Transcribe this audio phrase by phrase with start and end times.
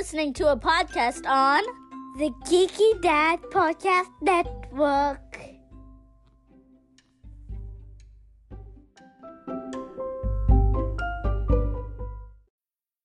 [0.00, 1.62] Listening to a podcast on
[2.16, 5.29] the Geeky Dad Podcast Network.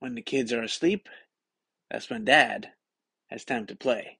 [0.00, 1.08] When the kids are asleep,
[1.90, 2.72] that's when Dad
[3.30, 4.18] has time to play.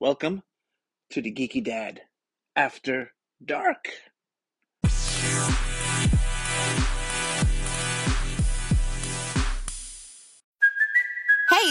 [0.00, 0.42] Welcome
[1.10, 2.02] to the Geeky Dad
[2.56, 3.12] After
[3.44, 3.88] Dark.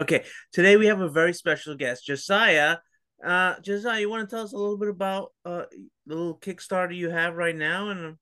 [0.00, 2.78] Okay, today we have a very special guest, Josiah.
[3.24, 5.64] Uh, Josiah, you want to tell us a little bit about uh,
[6.06, 7.90] the little Kickstarter you have right now?
[7.90, 8.16] And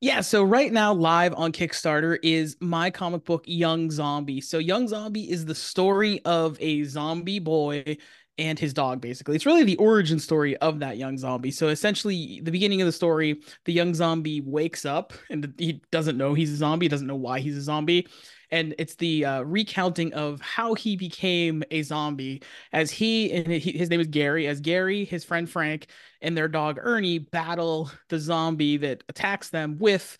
[0.00, 4.40] Yeah, so right now, live on Kickstarter is my comic book, Young Zombie.
[4.40, 7.96] So, Young Zombie is the story of a zombie boy
[8.38, 9.34] and his dog, basically.
[9.34, 11.50] It's really the origin story of that young zombie.
[11.50, 16.16] So, essentially, the beginning of the story, the young zombie wakes up and he doesn't
[16.16, 18.06] know he's a zombie, doesn't know why he's a zombie.
[18.50, 22.42] And it's the uh, recounting of how he became a zombie
[22.72, 25.88] as he and he, his name is Gary, as Gary, his friend Frank,
[26.22, 30.18] and their dog Ernie battle the zombie that attacks them with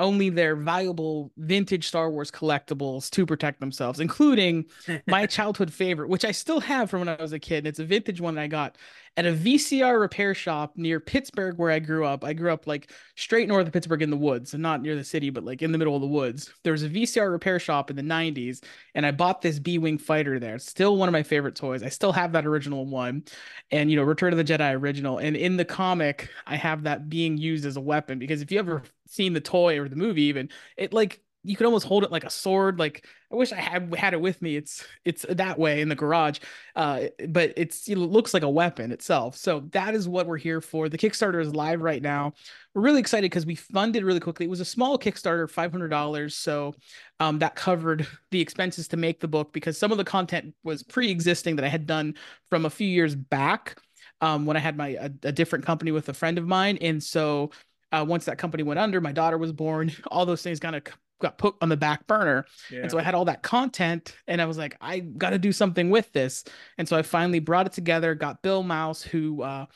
[0.00, 4.66] only their valuable vintage Star Wars collectibles to protect themselves, including
[5.06, 7.58] my childhood favorite, which I still have from when I was a kid.
[7.58, 8.78] And It's a vintage one that I got
[9.18, 12.22] at a VCR repair shop near Pittsburgh, where I grew up.
[12.22, 15.02] I grew up like straight north of Pittsburgh in the woods, and not near the
[15.02, 16.52] city, but like in the middle of the woods.
[16.62, 18.62] There was a VCR repair shop in the 90s,
[18.94, 20.54] and I bought this B Wing fighter there.
[20.54, 21.82] It's still one of my favorite toys.
[21.82, 23.24] I still have that original one,
[23.72, 25.18] and you know, Return of the Jedi original.
[25.18, 28.60] And in the comic, I have that being used as a weapon because if you
[28.60, 32.12] ever seen the toy or the movie, even it like you could almost hold it
[32.12, 34.56] like a sword like i wish i had had it with me.
[34.56, 36.38] It's it's that way in the garage
[36.76, 39.36] uh but it's it looks like a weapon itself.
[39.36, 40.88] So that is what we're here for.
[40.88, 42.34] The kickstarter is live right now.
[42.74, 44.46] We're really excited because we funded really quickly.
[44.46, 46.74] It was a small kickstarter $500 so
[47.20, 50.82] um that covered the expenses to make the book because some of the content was
[50.82, 52.14] pre-existing that i had done
[52.48, 53.78] from a few years back
[54.20, 56.78] um when i had my a, a different company with a friend of mine.
[56.80, 57.50] And so
[57.92, 59.92] uh, once that company went under, my daughter was born.
[60.08, 60.82] All those things kind of
[61.20, 62.46] got put on the back burner.
[62.70, 62.80] Yeah.
[62.80, 65.52] And so I had all that content and I was like, I got to do
[65.52, 66.44] something with this.
[66.76, 69.66] And so I finally brought it together, got Bill Maus, who uh,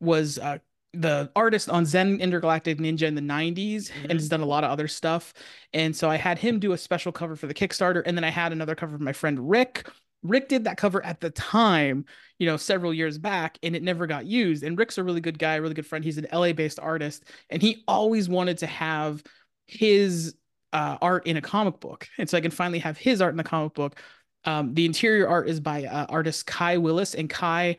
[0.00, 0.58] was uh,
[0.92, 4.70] the artist on Zen Intergalactic Ninja in the 90s and has done a lot of
[4.70, 5.32] other stuff.
[5.72, 8.02] And so I had him do a special cover for the Kickstarter.
[8.04, 9.88] And then I had another cover from my friend Rick.
[10.22, 12.06] Rick did that cover at the time,
[12.38, 14.62] you know, several years back, and it never got used.
[14.62, 16.02] And Rick's a really good guy, really good friend.
[16.02, 19.22] He's an LA based artist, and he always wanted to have
[19.66, 20.34] his
[20.74, 22.06] uh, art in a comic book.
[22.18, 23.98] And so I can finally have his art in the comic book.
[24.44, 27.78] Um, the interior art is by uh, artist Kai Willis, and Kai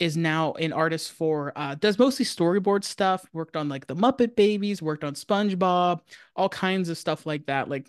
[0.00, 3.24] is now an artist for uh, does mostly storyboard stuff.
[3.32, 6.00] Worked on like the Muppet Babies, worked on SpongeBob,
[6.34, 7.68] all kinds of stuff like that.
[7.68, 7.88] Like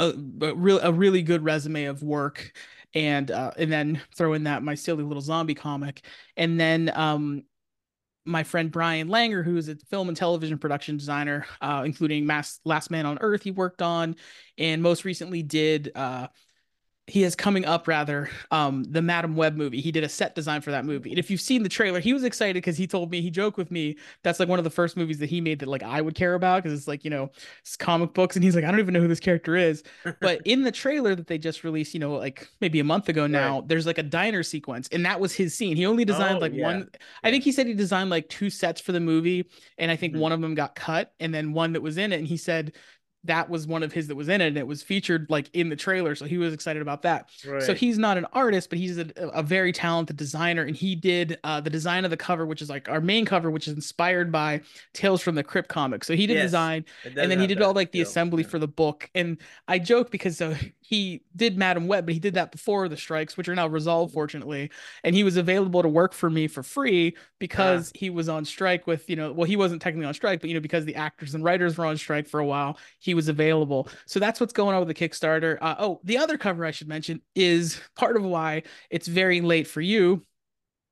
[0.00, 0.12] a,
[0.42, 2.52] a real a really good resume of work.
[2.94, 6.00] And uh, and then throw in that my silly little zombie comic,
[6.38, 7.44] and then um,
[8.24, 12.60] my friend Brian Langer, who is a film and television production designer, uh, including Mass,
[12.64, 14.16] Last Man on Earth, he worked on,
[14.58, 16.28] and most recently did uh,
[17.08, 19.80] he has coming up rather um the Madame Web movie.
[19.80, 21.10] He did a set design for that movie.
[21.10, 23.56] And if you've seen the trailer, he was excited because he told me he joked
[23.56, 26.00] with me that's like one of the first movies that he made that like I
[26.00, 28.70] would care about because it's like, you know, it's comic books and he's like I
[28.70, 29.82] don't even know who this character is.
[30.20, 33.26] But in the trailer that they just released, you know, like maybe a month ago
[33.26, 33.68] now, right.
[33.68, 35.76] there's like a diner sequence and that was his scene.
[35.76, 36.64] He only designed oh, like yeah.
[36.64, 36.90] one
[37.24, 40.12] I think he said he designed like two sets for the movie and I think
[40.12, 40.22] mm-hmm.
[40.22, 42.72] one of them got cut and then one that was in it and he said
[43.28, 45.68] that was one of his that was in it and it was featured like in
[45.68, 47.28] the trailer so he was excited about that.
[47.46, 47.62] Right.
[47.62, 51.38] so he's not an artist but he's a, a very talented designer and he did
[51.44, 54.32] uh, the design of the cover which is like our main cover which is inspired
[54.32, 54.60] by
[54.92, 56.04] tales from the crypt comic.
[56.04, 58.48] So he did yes, design and then he did all like the assembly yeah.
[58.48, 59.08] for the book.
[59.14, 59.38] And
[59.68, 63.36] i joke because uh, he did madame web but he did that before the strikes
[63.36, 64.70] which are now resolved fortunately.
[65.04, 67.92] And he was available to work for me for free because uh.
[67.94, 70.54] he was on strike with you know well he wasn't technically on strike but you
[70.54, 73.88] know because the actors and writers were on strike for a while he was available.
[74.06, 75.58] So that's what's going on with the Kickstarter.
[75.60, 79.66] Uh, oh, the other cover I should mention is part of why it's very late
[79.66, 80.22] for you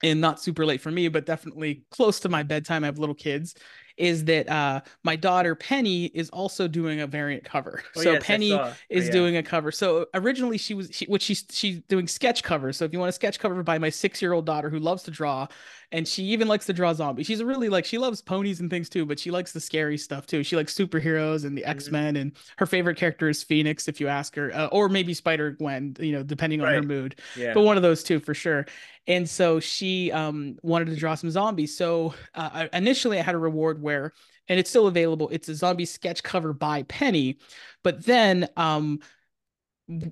[0.03, 2.83] and not super late for me, but definitely close to my bedtime.
[2.83, 3.55] I have little kids
[3.97, 7.83] is that uh, my daughter Penny is also doing a variant cover.
[7.97, 8.53] Oh, so yes, Penny
[8.91, 9.13] is yeah.
[9.13, 9.73] doing a cover.
[9.73, 12.77] So originally she was, she, which she's she's doing sketch covers.
[12.77, 15.03] So if you want a sketch cover by my six year old daughter who loves
[15.05, 15.49] to draw,
[15.93, 17.27] and she even likes to draw zombies.
[17.27, 20.27] She's really like she loves ponies and things too, but she likes the scary stuff
[20.27, 20.43] too.
[20.43, 21.71] She likes superheroes and the mm-hmm.
[21.71, 23.89] X Men, and her favorite character is Phoenix.
[23.89, 26.75] If you ask her, uh, or maybe Spider Gwen, you know, depending on right.
[26.77, 27.17] her mood.
[27.37, 27.55] Yeah.
[27.55, 28.67] But one of those two for sure.
[29.09, 31.77] And so she um, wanted to draw some zombies.
[31.77, 35.29] So uh, initially, I had a reward and it's still available.
[35.31, 37.39] It's a zombie sketch cover by Penny,
[37.83, 39.01] but then um,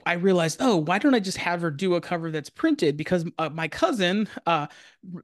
[0.07, 2.97] I realized, oh, why don't I just have her do a cover that's printed?
[2.97, 4.69] Because uh, my cousin uh,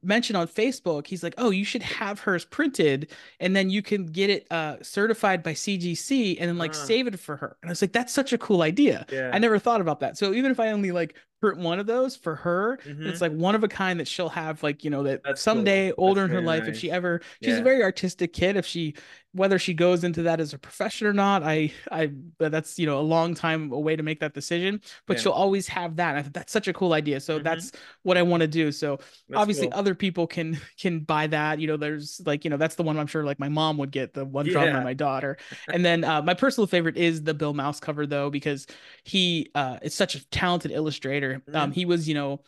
[0.01, 4.05] mentioned on Facebook, he's like, oh, you should have hers printed, and then you can
[4.05, 6.73] get it uh, certified by CGC, and then like uh.
[6.73, 7.57] save it for her.
[7.61, 9.05] And I was like, that's such a cool idea.
[9.11, 9.31] Yeah.
[9.33, 10.17] I never thought about that.
[10.17, 13.07] So even if I only like print one of those for her, mm-hmm.
[13.07, 15.91] it's like one of a kind that she'll have, like you know, that that's someday
[15.91, 16.09] cool.
[16.09, 16.69] older that's in her life, nice.
[16.69, 17.59] if she ever, she's yeah.
[17.59, 18.55] a very artistic kid.
[18.55, 18.95] If she
[19.33, 22.99] whether she goes into that as a profession or not, I, I, that's you know
[22.99, 24.81] a long time away to make that decision.
[25.07, 25.23] But yeah.
[25.23, 26.17] she'll always have that.
[26.17, 27.19] I thought that's such a cool idea.
[27.19, 27.43] So mm-hmm.
[27.43, 27.71] that's
[28.03, 28.71] what I want to do.
[28.71, 28.97] So
[29.29, 29.70] that's obviously.
[29.73, 31.59] Other people can can buy that.
[31.59, 33.91] You know, there's like you know that's the one I'm sure like my mom would
[33.91, 35.37] get the one drawn by my daughter.
[35.71, 38.67] And then uh, my personal favorite is the Bill Maus cover though because
[39.03, 41.41] he uh, is such a talented illustrator.
[41.47, 41.55] Mm-hmm.
[41.55, 42.41] Um, he was you know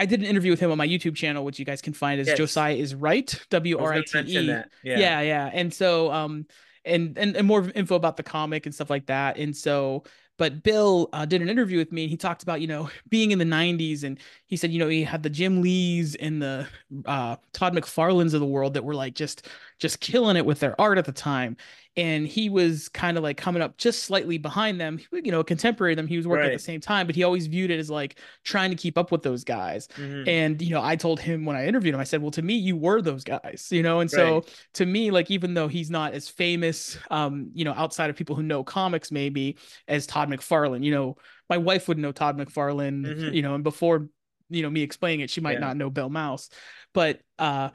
[0.00, 2.22] I did an interview with him on my YouTube channel, which you guys can find
[2.22, 2.38] as yes.
[2.38, 4.46] Josiah is Write, W R I T E.
[4.46, 4.64] Yeah.
[4.82, 5.50] yeah, yeah.
[5.52, 6.46] And so, um,
[6.86, 9.36] and, and and more info about the comic and stuff like that.
[9.36, 10.04] And so,
[10.40, 13.30] but Bill uh, did an interview with me and he talked about, you know, being
[13.30, 14.04] in the 90s.
[14.04, 16.66] And he said, you know, he had the Jim Lees and the
[17.04, 19.46] uh, Todd McFarlanes of the world that were like just
[19.80, 21.56] just killing it with their art at the time
[21.96, 25.44] and he was kind of like coming up just slightly behind them you know a
[25.44, 26.52] contemporary them he was working right.
[26.52, 29.10] at the same time but he always viewed it as like trying to keep up
[29.10, 30.28] with those guys mm-hmm.
[30.28, 32.54] and you know i told him when i interviewed him i said well to me
[32.54, 36.12] you were those guys you know and so to me like even though he's not
[36.12, 39.56] as famous um you know outside of people who know comics maybe
[39.88, 41.16] as todd mcfarlane you know
[41.48, 43.34] my wife would know todd mcfarlane mm-hmm.
[43.34, 44.08] you know and before
[44.48, 45.60] you know me explaining it she might yeah.
[45.60, 46.50] not know bill maus
[46.92, 47.70] but uh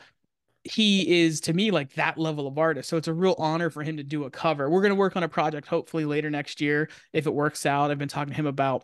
[0.66, 2.90] he is to me like that level of artist.
[2.90, 4.70] So it's a real honor for him to do a cover.
[4.70, 7.92] We're going to work on a project hopefully later next year if it works out.
[7.92, 8.84] I've been talking to him about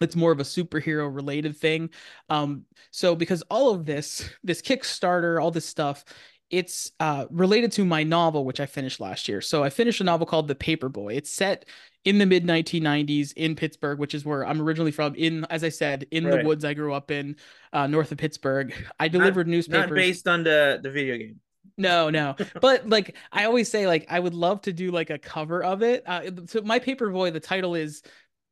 [0.00, 1.90] it's more of a superhero related thing.
[2.28, 6.04] Um so because all of this this Kickstarter, all this stuff
[6.50, 9.40] it's uh, related to my novel, which I finished last year.
[9.40, 11.16] So I finished a novel called The Paperboy.
[11.16, 11.64] It's set
[12.04, 15.14] in the mid 1990s in Pittsburgh, which is where I'm originally from.
[15.14, 16.40] In, as I said, in right.
[16.40, 17.36] the woods I grew up in,
[17.72, 18.74] uh, north of Pittsburgh.
[19.00, 19.90] I delivered not, newspapers.
[19.90, 21.40] Not based on the the video game.
[21.76, 22.36] No, no.
[22.60, 25.82] but like I always say, like I would love to do like a cover of
[25.82, 26.04] it.
[26.06, 28.02] Uh, so my Paperboy, the title is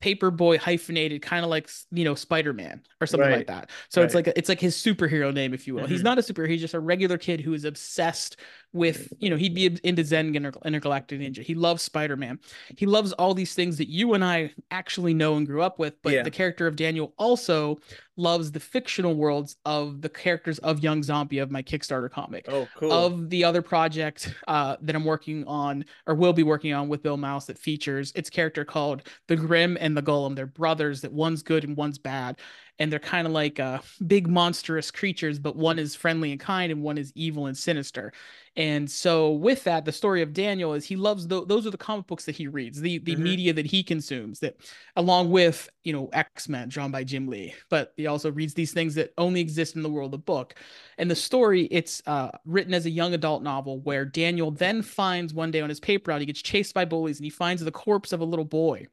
[0.02, 3.38] Paperboy hyphenated, kind of like you know Spider Man or something right.
[3.38, 3.70] like that.
[3.88, 4.06] So right.
[4.06, 5.84] it's like it's like his superhero name, if you will.
[5.84, 5.92] Mm-hmm.
[5.92, 8.36] He's not a superhero; he's just a regular kid who is obsessed
[8.72, 11.42] with you know he'd be into Zen Intergalactic Ninja.
[11.42, 12.38] He loves Spider Man.
[12.76, 16.00] He loves all these things that you and I actually know and grew up with.
[16.02, 16.22] But yeah.
[16.22, 17.78] the character of Daniel also
[18.16, 22.46] loves the fictional worlds of the characters of Young Zombie of my Kickstarter comic.
[22.48, 22.92] Oh, cool.
[22.92, 27.02] Of the other project uh, that I'm working on or will be working on with
[27.02, 30.36] Bill Maus that features its character called the Grim and the Golem.
[30.36, 32.38] They're brothers that one's good and one's bad
[32.78, 36.72] and they're kind of like uh, big monstrous creatures, but one is friendly and kind,
[36.72, 38.12] and one is evil and sinister.
[38.56, 41.78] And so, with that, the story of Daniel is he loves the, those are the
[41.78, 43.22] comic books that he reads, the the mm-hmm.
[43.22, 44.40] media that he consumes.
[44.40, 44.56] That,
[44.96, 48.72] along with you know X Men, drawn by Jim Lee, but he also reads these
[48.72, 50.54] things that only exist in the world of book.
[50.98, 55.32] And the story, it's uh, written as a young adult novel where Daniel then finds
[55.32, 57.70] one day on his paper route he gets chased by bullies and he finds the
[57.70, 58.86] corpse of a little boy.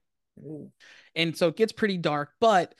[1.16, 2.76] And so it gets pretty dark, but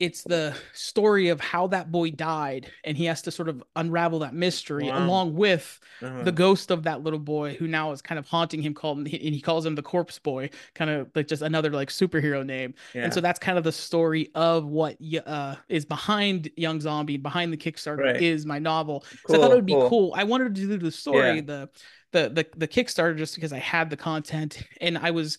[0.00, 4.20] it's the story of how that boy died and he has to sort of unravel
[4.20, 5.04] that mystery Wow.
[5.06, 6.22] along with Uh-huh.
[6.22, 9.06] the ghost of that little boy who now is kind of haunting him called and
[9.06, 13.04] he calls him the corpse boy kind of like just another like superhero name yeah.
[13.04, 17.52] and so that's kind of the story of what uh is behind young zombie behind
[17.52, 18.22] the kickstarter Right.
[18.22, 19.88] is my novel so i thought it would be cool.
[19.90, 21.40] cool i wanted to do the story Yeah.
[21.42, 21.68] the
[22.12, 25.36] the the the kickstarter just because i had the content and i was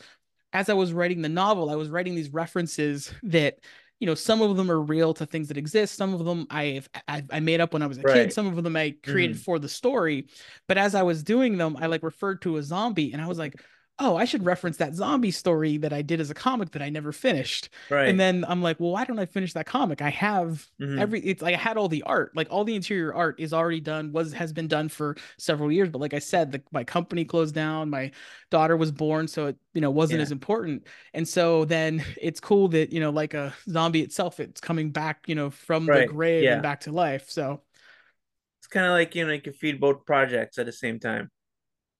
[0.54, 3.58] as i was writing the novel i was writing these references that
[4.02, 5.96] you know some of them are real to things that exist.
[5.96, 8.34] Some of them i've i, I made up when i was a kid.
[8.34, 9.44] Some of them i created Mhm.
[9.46, 10.26] for the story.
[10.68, 13.38] But as i was doing them i like referred to a zombie and i was
[13.38, 13.54] like
[14.02, 16.90] oh i should reference that zombie story that i did as a comic that i
[16.90, 18.08] never finished right.
[18.10, 21.00] and then i'm like well why don't i finish that comic i have Mhm.
[21.00, 23.80] every it's like i had all the art like all the interior art is already
[23.80, 27.24] done was has been done for several years but like i said the, my company
[27.24, 28.12] closed down my
[28.50, 30.24] daughter was born so it you know wasn't Yeah.
[30.24, 34.60] as important and so then it's cool that you know like a zombie itself it's
[34.60, 36.54] coming back you know from the grave yeah.
[36.54, 37.62] and back to life so
[38.60, 41.30] it's kind of like you know you can feed both projects at the same time.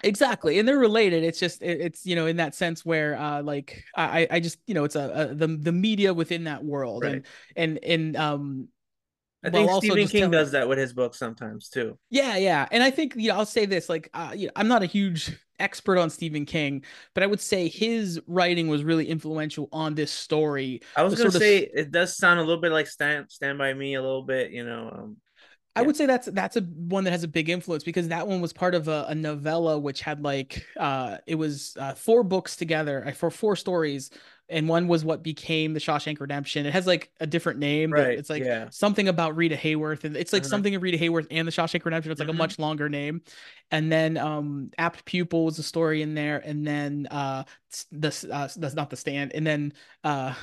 [0.04, 3.84] Exactly and they're related it's just it's you know in that sense where uh like
[3.96, 7.24] i i just you know it's a, a the the media within that world Right.
[7.56, 8.68] and and and um
[9.44, 11.98] I think Stephen King telling- does that with his books sometimes too.
[12.12, 12.68] Yeah, yeah.
[12.72, 14.86] And I think, you know, I'll say this like, uh, you know, I'm not a
[14.86, 16.84] huge expert on Stephen King,
[17.16, 20.82] but I would say his writing was really influential on this story.
[20.96, 23.32] I was The gonna sort of- say it does sound a little bit like Stand
[23.32, 24.92] Stand by Me a little bit, you know.
[24.94, 25.18] Um,
[25.76, 25.88] I Yeah.
[25.88, 28.52] would say that's that's a one that has a big influence because that one was
[28.52, 33.08] part of a, a novella which had like uh it was uh, four books together
[33.08, 34.10] uh, for four stories
[34.50, 36.66] and one was what became the Shawshank Redemption.
[36.66, 37.94] It has like a different name.
[37.94, 38.68] but Right, It's like yeah.
[38.70, 40.50] something about Rita Hayworth and it's like Uh-huh.
[40.50, 42.12] something of Rita Hayworth and the Shawshank Redemption.
[42.12, 42.32] It's like Mhm.
[42.32, 43.22] a much longer name.
[43.72, 47.46] And then um Apt Pupil was a story in there and then uh
[47.94, 49.72] the uh that's not the stand and then
[50.04, 50.34] uh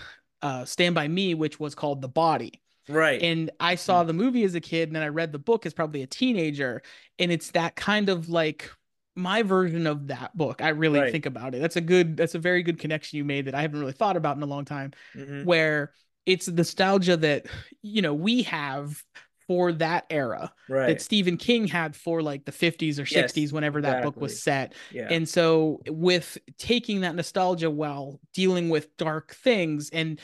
[0.41, 3.23] uh Stand by Me which was called The Body right.
[3.23, 5.75] and I saw the movie as a kid and then I read the book as
[5.75, 6.83] probably a teenager
[7.19, 8.71] and it's that kind of like
[9.17, 11.13] my version of that book I really Right.
[11.13, 13.63] think about it that's a good that's a very good connection you made that I
[13.63, 15.45] haven't really thought about in a long time Mhm.
[15.45, 15.93] where
[16.27, 17.47] it's nostalgia that
[17.83, 19.03] you know we have
[19.47, 20.89] for that era Right.
[20.89, 24.43] that Stephen King had for like the 50s or 60s Yes, whenever that book was
[24.43, 25.09] set yeah.
[25.11, 30.21] and so with taking that nostalgia while dealing with dark things and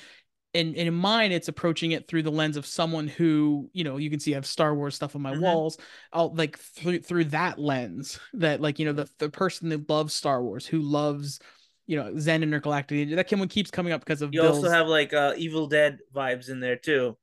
[0.54, 3.96] and, and in mine, it's approaching it through the lens of someone who, you know,
[3.96, 5.40] you can see I have Star Wars stuff on my Mhm.
[5.40, 5.78] walls.
[6.12, 10.14] I'll like through through that lens that like, you know, the, the person that loves
[10.14, 11.40] Star Wars, who loves,
[11.86, 14.88] you know, Zen Intergalactic, that one keeps coming up because of you Bill's also have
[14.88, 17.16] like uh, Evil Dead vibes in there too.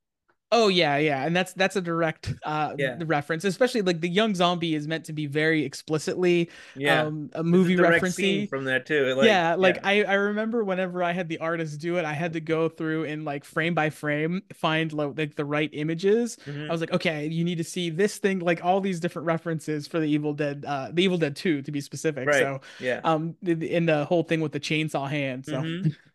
[0.53, 2.98] Oh yeah, yeah, and that's that's a direct uh Yeah.
[3.05, 7.03] reference, especially like the young zombie is meant to be very explicitly Yeah.
[7.03, 9.13] um a movie referencing from that too.
[9.15, 12.34] Like, yeah, like I I remember whenever I had the artist do it, I had
[12.34, 16.38] to go through and like frame by frame find like, like the right images.
[16.46, 16.67] Mhm.
[16.67, 19.88] I was like, okay, you need to see this thing, like all these different references
[19.88, 22.27] for the Evil Dead, uh, the Evil Dead Two to be specific.
[22.27, 22.39] Right.
[22.41, 23.00] So, yeah.
[23.05, 25.46] um, in the whole thing with the chainsaw hand.
[25.46, 25.96] So, Mhm.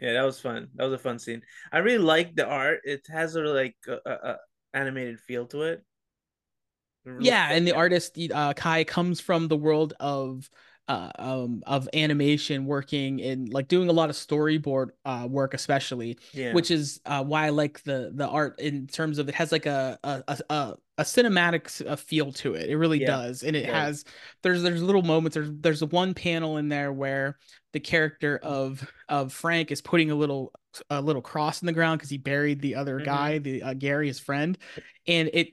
[0.00, 0.68] Yeah, that was fun.
[0.74, 1.42] That was a fun scene.
[1.72, 2.80] I really like the art.
[2.84, 4.36] It has a like a, a,
[4.74, 5.82] animated feel to it.
[7.20, 10.50] Yeah, and the artist uh, Kai comes from the world of
[10.88, 16.18] uh, um of animation, working in like doing a lot of storyboard uh work, especially.
[16.32, 16.52] yeah.
[16.52, 19.66] which is uh, why I like the the art in terms of it has like
[19.66, 22.70] a a a, a, a cinematic uh feel to it.
[22.70, 23.90] It really Yeah, does, and it does.
[23.90, 24.04] has
[24.42, 25.34] there's there's little moments.
[25.34, 27.38] There's there's one panel in there where
[27.72, 30.52] the character of of Frank is putting a little
[30.90, 33.04] a little cross in the ground because he buried the other Mhm.
[33.04, 34.56] guy, the uh, Gary, his friend,
[35.06, 35.52] and it.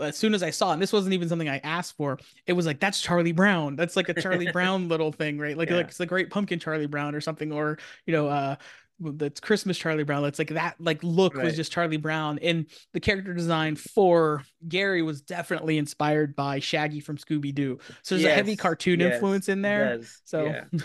[0.00, 2.52] As soon as I saw it, and this wasn't even something I asked for, it
[2.52, 3.76] was like that's Charlie Brown.
[3.76, 5.56] That's like a Charlie Brown little thing, right?
[5.56, 5.76] Like Yeah.
[5.76, 8.56] like it's the Great Pumpkin Charlie Brown or something, or you know, uh,
[9.00, 10.24] that's Christmas Charlie Brown.
[10.24, 12.38] It's like that like look was just Charlie Brown.
[12.40, 17.78] And the character design for Gary was definitely inspired by Shaggy from Scooby Doo.
[18.02, 19.96] So there's a heavy cartoon yes, influence in there.
[19.96, 20.64] does, So yeah.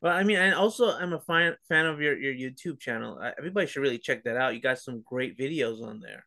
[0.00, 3.20] Well, I mean, and also I'm a fan fan of your your YouTube channel.
[3.38, 4.54] Everybody should really check that out.
[4.54, 6.26] You got some great videos on there.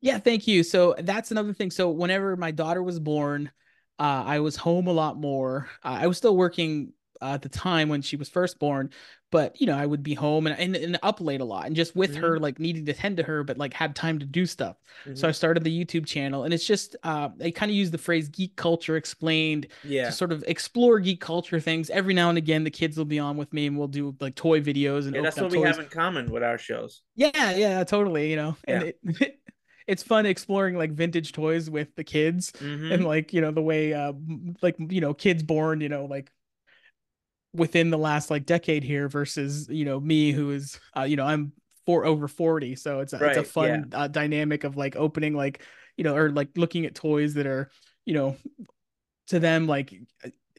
[0.00, 0.62] Yeah, thank you.
[0.62, 1.70] So that's another thing.
[1.70, 3.50] So whenever my daughter was born,
[3.98, 5.68] uh, I was home a lot more.
[5.84, 8.90] Uh, I was still working uh, at the time when she was first born,
[9.30, 11.74] but you know, I would be home and, and, and up late a lot and
[11.74, 12.20] just with Mhm.
[12.20, 14.76] her, like needing to tend to her, but like had time to do stuff.
[15.14, 17.98] So I started the YouTube channel and it's just, uh, I kind of use the
[17.98, 21.88] phrase geek culture explained yeah, to sort of explore geek culture things.
[21.88, 24.34] Every now and again, the kids will be on with me and we'll do like
[24.34, 25.66] toy videos and yeah, that's what we toys.
[25.68, 27.02] have in common with our shows.
[27.14, 28.30] Yeah, yeah, totally.
[28.30, 29.00] You know, and it,
[29.86, 32.92] it's fun exploring like vintage toys with the kids Mhm.
[32.92, 34.12] and like you know the way uh
[34.62, 36.30] like you know kids born you know like
[37.52, 41.24] within the last like decade here versus you know me who is uh, you know
[41.24, 41.52] I'm
[41.86, 45.34] for over 40 so it's a, it's a Right, fun uh, dynamic of like opening
[45.34, 45.62] like
[45.96, 47.70] you know or like looking at toys that are
[48.04, 48.36] you know
[49.28, 49.94] to them like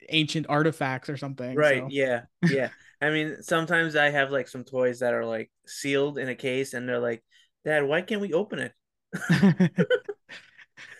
[0.09, 1.63] ancient artifacts or something Right.
[1.63, 1.87] so.
[1.87, 2.23] Yeah.
[2.47, 2.69] Yeah.
[3.01, 6.73] I mean, sometimes I have like some toys that are like sealed in a case
[6.73, 7.23] and they're like,
[7.65, 8.73] Dad, why can't we open it?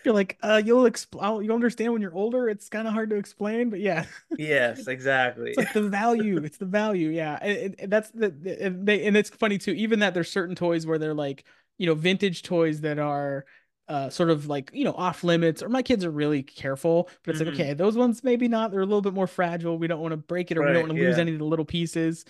[0.04, 1.44] You're like, uh, you'll explain.
[1.44, 2.48] You'll understand when you're older.
[2.48, 5.50] It's kind of hard to explain, but yeah, Yes, exactly.
[5.50, 6.42] it's like the value.
[6.44, 7.08] It's the value.
[7.08, 9.72] Yeah, and, that's the, and they and it's funny too.
[9.72, 11.44] Even that there's certain toys where they're like,
[11.78, 13.44] you know, vintage toys that are.
[13.88, 17.30] Uh, sort of like you know off limits or my kids are really careful but
[17.34, 17.46] it's Mhm.
[17.46, 20.12] like okay those ones maybe not they're a little bit more fragile we don't want
[20.12, 22.26] to break it or we don't want to lose any of the little pieces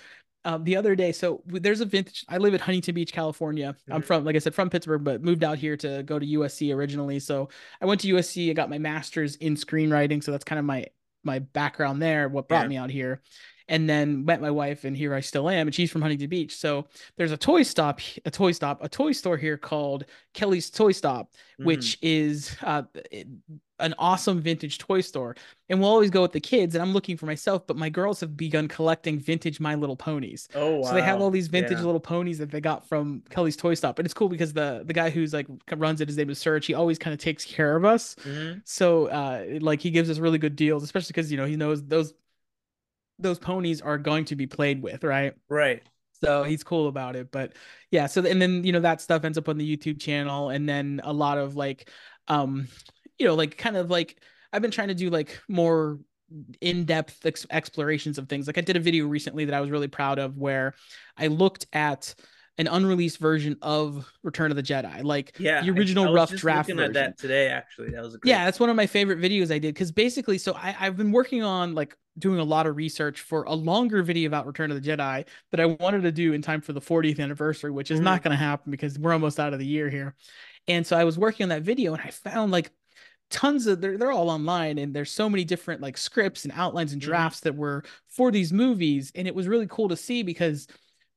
[0.49, 4.01] um, the other day so there's a vintage i live at huntington beach california i'm
[4.01, 4.05] Mhm.
[4.05, 7.19] from like i said from pittsburgh but moved out here to go to usc originally
[7.21, 7.51] so
[7.83, 10.87] i went to usc i got my master's in screenwriting so that's kind of my
[11.23, 12.69] my background there what brought Yeah.
[12.69, 13.21] me out here
[13.69, 16.57] and then met my wife and here i still am and she's from huntington beach
[16.57, 20.93] so there's a toy stop a toy stop a toy store here called kelly's toy
[20.93, 21.65] stop Mhm.
[21.65, 22.83] which is uh,
[23.81, 25.37] an awesome vintage toy store.
[25.69, 28.21] And we'll always go with the kids, and I'm looking for myself, but my girls
[28.21, 30.49] have begun collecting vintage My Little Ponies.
[30.55, 30.89] Oh, wow.
[30.89, 31.85] So they have all these vintage Yeah.
[31.85, 33.99] little ponies that they got from Kelly's Toy Stop.
[33.99, 35.47] And it's cool because the the guy who's like
[35.77, 38.15] runs it, his name is Serge, he always kind of takes care of us.
[38.25, 38.63] Mhm.
[38.65, 41.85] So uh like he gives us really good deals, especially because you know he knows
[41.85, 42.15] those
[43.19, 45.35] those ponies are going to be played with, right?
[45.49, 45.83] Right.
[46.21, 47.31] So he's cool about it.
[47.31, 47.53] But
[47.91, 50.69] yeah, so and then you know that stuff ends up on the YouTube channel, and
[50.69, 51.91] then a lot of like
[52.27, 52.69] um,
[53.19, 54.17] you know, like kind of like
[54.53, 55.99] I've been trying to do like more
[56.61, 58.47] in-depth ex- explorations of things.
[58.47, 60.75] Like I did a video recently that I was really proud of where
[61.17, 62.15] I looked at
[62.59, 65.63] an unreleased version of Return of the Jedi, like Yeah.
[65.63, 66.93] the original I was rough draft looking at version.
[66.95, 67.91] that today, actually.
[67.93, 68.31] That was a great.
[68.31, 71.13] Yeah, that's one of my favorite videos I did because basically, so I, I've been
[71.13, 74.83] working on like doing a lot of research for a longer video about Return of
[74.83, 78.01] the Jedi that I wanted to do in time for the 40th anniversary, which is
[78.01, 80.17] not going to happen because we're almost out of the year here.
[80.67, 82.73] And so I was working on that video and I found like
[83.31, 86.93] tons of they're, they're all online and there's so many different like scripts and outlines
[86.93, 87.05] and Mhm.
[87.05, 90.67] drafts that were for these movies and it was really cool to see because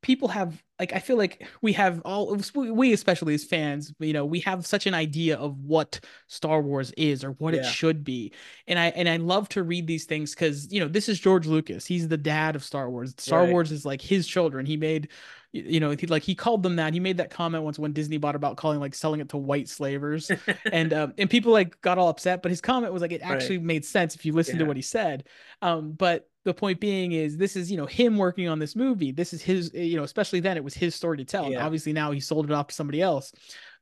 [0.03, 4.25] people have like i feel like we have all we especially as fans you know
[4.25, 8.33] we have such an idea of what star wars is or what it should be.
[8.67, 11.47] And i and i love to read these things because you know this is george
[11.47, 11.85] lucas.
[11.85, 13.13] He's the dad of star wars.
[13.17, 13.51] Star Right.
[13.51, 14.65] wars is like his children.
[14.65, 15.09] He made
[15.53, 16.93] you know he like he called them that.
[16.93, 19.69] He made that comment once when disney bought about calling like selling it to white
[19.69, 20.33] slavers.
[20.71, 23.31] And um, and people like got all upset but his comment was like it Right.
[23.33, 25.27] actually made sense if you listen to what he said.
[25.61, 29.11] Um but the point being is this is you know him working on this movie.
[29.11, 31.53] This is his eh, you know especially then it was his story to tell and
[31.53, 31.65] Yeah.
[31.65, 33.31] obviously now he sold it off to somebody else.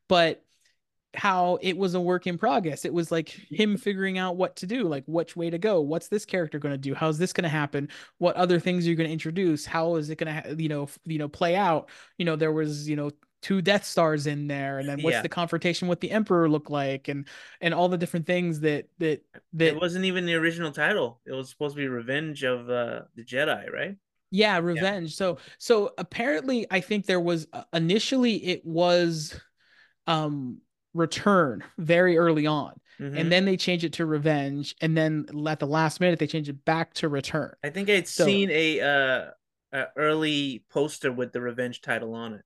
[0.08, 0.43] But
[1.15, 2.86] how it was a work in progress.
[2.86, 5.82] It was like him figuring out what to do like which way to go.
[5.82, 6.93] What's this character going to do?
[6.93, 7.89] How's this going to happen?
[8.19, 9.65] What other things are you going to introduce?
[9.65, 11.89] How is it going to you know you know play out?
[12.17, 15.21] You know there was you know two death stars in there and then what's Yeah.
[15.21, 17.28] the confrontation with the emperor look like and
[17.62, 19.21] and all the different things that that
[19.54, 21.21] that it wasn't even the original title.
[21.25, 23.95] It was supposed to be Revenge of uh, the Jedi, right?
[24.32, 29.41] yeah revenge so so apparently i think there was uh, initially it was
[30.06, 30.60] um
[30.93, 33.19] return very early on Mhm.
[33.19, 36.47] and then they changed it to revenge and then at the last minute they changed
[36.47, 39.32] it back to return I think I'd so- seen a uh
[39.71, 42.41] a early poster with the Revenge title on it.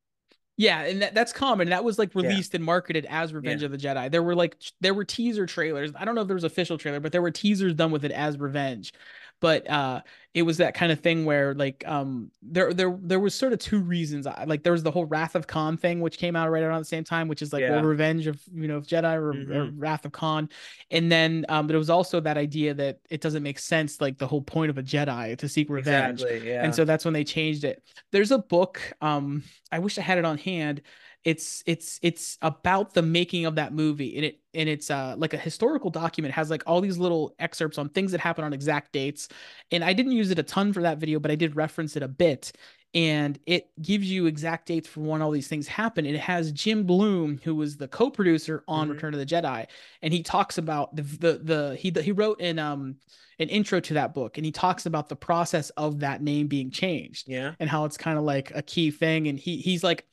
[0.58, 2.22] Yeah and that, that's common that was like Yeah.
[2.24, 3.66] released and marketed as revenge Yeah.
[3.68, 6.36] of the jedi there were like there were teaser trailers i don't know if there
[6.36, 8.94] was official trailer but there were teasers done with it as revenge
[9.44, 10.02] but uh
[10.34, 13.60] it was that kind of thing where like um there there there was sort of
[13.60, 16.50] two reasons I- like there was the whole wrath of khan thing which came out
[16.50, 17.72] right around the same time which is like Yeah.
[17.72, 19.74] well revenge of you know of jedi or, or Mhm.
[19.78, 20.48] wrath of khan
[20.90, 24.18] and then um but it was also that idea that it doesn't make sense like
[24.18, 26.50] the whole point of a jedi to seek revenge Exactly.
[26.50, 26.64] Yeah.
[26.64, 30.18] and so that's when they changed it there's a book um i wish i had
[30.18, 30.82] it on hand
[31.24, 34.16] it's it's it's about the making of that movie.
[34.18, 37.34] And it and it's uh like a historical document It has like all these little
[37.40, 39.30] excerpts on things that happen on exact dates.
[39.72, 42.04] And i didn't use it a ton for that video but i did reference it
[42.04, 42.52] a bit.
[42.96, 46.06] And it gives you exact dates for when all these things happen.
[46.06, 48.92] It has jim bloom who was the co-producer on Mhm.
[48.92, 49.66] return of the jedi.
[50.04, 52.98] And he talks about the the, the he he wrote in um
[53.40, 54.38] an intro to that book.
[54.38, 57.56] And he talks about the process of that name being changed yeah.
[57.60, 59.28] and how it's kind of like a key thing.
[59.28, 60.06] And he he's like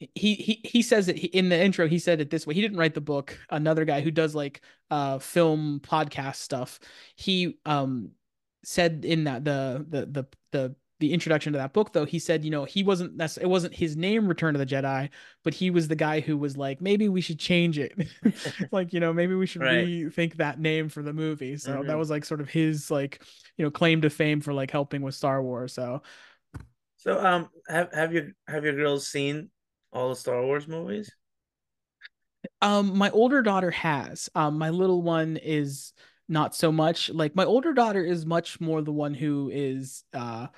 [0.00, 2.54] he he he says it in the intro he said it this way.
[2.54, 6.80] He didn't write the book another guy who does like uh film podcast stuff.
[7.16, 8.10] He um
[8.64, 12.44] said in that the the the the the introduction to that book though he said
[12.44, 15.10] you know he wasn't that's it wasn't his name return of the jedi
[15.42, 17.92] but he was the guy who was like maybe we should change it.
[18.72, 19.86] Like you know maybe we should Right.
[19.86, 21.56] rethink that name for the movie.
[21.56, 21.98] So that Mhm.
[21.98, 23.22] was like sort of his like
[23.56, 26.02] you know claim to fame for like helping with star wars so.
[26.96, 29.50] So um have have your have your girls seen
[29.94, 31.10] all the Star Wars movies?
[32.60, 34.28] Um, my older daughter has.
[34.34, 35.92] Um, my little one is
[36.28, 37.10] not so much.
[37.10, 40.48] Like my older daughter is much more the one who is uh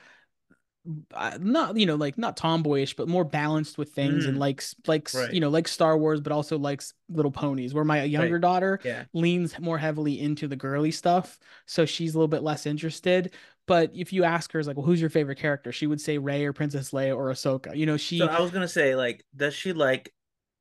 [1.41, 4.41] not you know like not tomboyish but more balanced with things and Mm.
[4.41, 5.33] likes likes Right.
[5.33, 8.41] you know likes Star Wars but also likes little ponies where my younger Right.
[8.41, 9.05] daughter Yeah.
[9.13, 13.35] leans more heavily into the girly stuff so she's a little bit less interested
[13.67, 16.45] but if you ask her like well who's your favorite character she would say Rey
[16.45, 19.55] or Princess Leia or Ahsoka you know she So I was gonna say, like, does
[19.55, 20.15] she like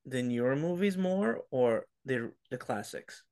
[0.05, 3.23] the newer movies more or the the classics?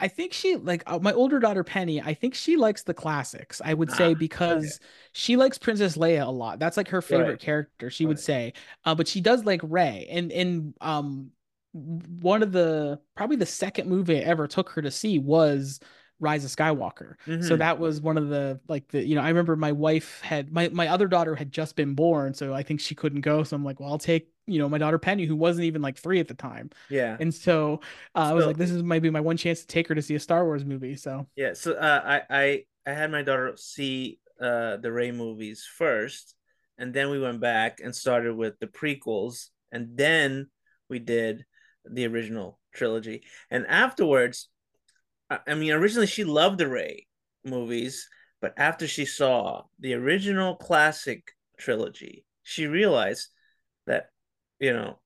[0.00, 2.00] I think she like uh, my older daughter Penny.
[2.00, 3.60] I think she likes the classics.
[3.64, 4.80] I would say Ah, because
[5.12, 6.58] she likes Princess Leia a lot.
[6.58, 7.40] That's like her favorite Right.
[7.40, 7.90] character.
[7.90, 10.06] She would say, uh, but she does like Rey.
[10.10, 11.30] And and um,
[11.72, 15.80] one of the probably the second movie I ever took her to see was
[16.20, 17.16] Rise of Skywalker.
[17.24, 17.58] So Mhm.
[17.58, 20.68] that was one of the like the you know I remember my wife had my
[20.68, 23.42] my other daughter had just been born, so I think she couldn't go.
[23.42, 25.96] So I'm like, well, I'll take you know my daughter Penny, who wasn't even like
[25.96, 26.70] three at the time.
[26.90, 27.16] Yeah.
[27.18, 27.80] And so
[28.14, 30.02] uh, I was So- like, this is maybe my one chance to take her to
[30.02, 30.96] see a Star Wars movie.
[30.96, 35.66] So Yeah, so uh, I I I had my daughter see uh the Rey movies
[35.76, 36.34] first,
[36.78, 40.48] and then we went back and started with the prequels, and then
[40.88, 41.44] we did
[41.88, 43.22] the original trilogy.
[43.50, 44.48] And afterwards,
[45.30, 47.06] I, mean, originally she loved the Rey
[47.44, 48.08] movies,
[48.40, 53.28] but after she saw the original classic trilogy, she realized
[53.86, 54.10] that
[54.58, 54.98] you know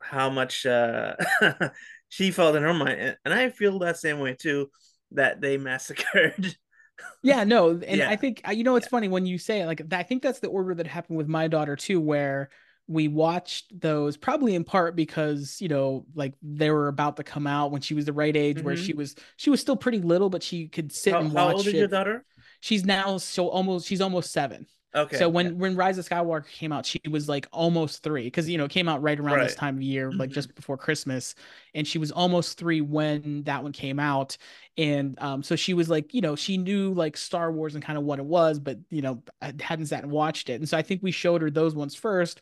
[0.00, 1.14] how much uh
[2.08, 4.70] she felt in her mind, and, I feel that same way too.
[5.12, 6.56] That they massacred.
[7.22, 8.10] yeah, no, and Yeah.
[8.10, 10.40] I think uh, you know it's funny when you say it, like I think that's
[10.40, 12.50] the order that happened with my daughter too, where
[12.86, 17.46] we watched those probably in part because you know like they were about to come
[17.46, 18.84] out when she was the right age where Mhm.
[18.86, 21.56] she was she was still pretty little but she could sit how, and how watch
[21.56, 22.24] old is your daughter?
[22.60, 24.66] She's now so almost she's almost seven.
[24.94, 25.16] Okay.
[25.16, 25.52] So when yeah.
[25.56, 28.70] when Rise of Skywalker came out, she was like almost three because you know it
[28.70, 30.34] came out right around this time of year, like Mhm.
[30.34, 31.34] just before Christmas,
[31.74, 34.36] and she was almost three when that one came out,
[34.78, 37.98] and um, so she was like, you know, she knew like Star Wars and kind
[37.98, 39.20] of what it was, but you know,
[39.60, 42.40] hadn't sat and watched it, and so I think we showed her those ones first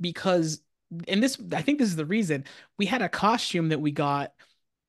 [0.00, 0.60] because,
[1.08, 2.44] and this I think this is the reason
[2.78, 4.32] we had a costume that we got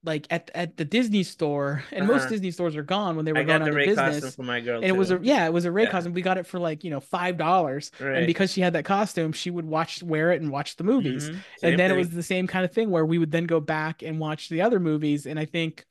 [0.06, 2.30] like at at the Disney store, and most Uh-huh.
[2.32, 4.60] Disney stores are gone when they were I going out the of business for my
[4.60, 4.76] girl.
[4.82, 5.92] and it was a yeah, it was a Rey Yeah.
[5.92, 6.12] costume.
[6.12, 8.18] We got it for like you know five dollars, Right.
[8.18, 11.30] and because she had that costume, she would watch wear it and watch the movies.
[11.30, 11.38] Mhm.
[11.64, 14.02] And then it was the same kind of thing where we would then go back
[14.04, 15.26] and watch the other movies.
[15.26, 15.86] And I think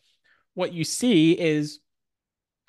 [0.52, 1.80] what you see is